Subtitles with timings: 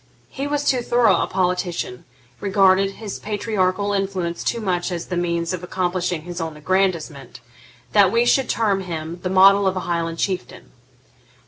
[0.29, 2.05] He was too thorough a politician,
[2.39, 7.39] regarded his patriarchal influence too much as the means of accomplishing his own aggrandisement,
[7.91, 10.71] that we should term him the model of a Highland Chieftain.